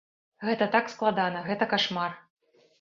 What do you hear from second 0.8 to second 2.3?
складана, гэта кашмар!